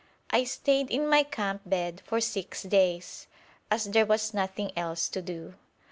I 0.31 0.45
stayed 0.45 0.89
in 0.89 1.07
my 1.07 1.21
camp 1.21 1.61
bed 1.63 2.01
for 2.05 2.19
six 2.19 2.63
days, 2.63 3.27
as 3.69 3.83
there 3.85 4.07
was 4.07 4.33
nothing 4.33 4.71
else 4.75 5.07
to 5.09 5.21
do. 5.21 5.53